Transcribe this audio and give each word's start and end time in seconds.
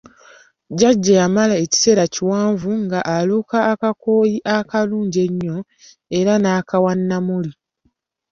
Jjaja 0.69 1.11
we 1.13 1.17
yamala 1.21 1.55
ekiseera 1.63 2.03
kiwanvu 2.13 2.69
nga 2.85 2.99
aluka 3.15 3.57
akakooyi 3.71 4.37
akalungi 4.55 5.19
ennyo 5.27 5.57
era 6.19 6.33
n'akawa 6.39 6.91
Namuli. 7.07 7.51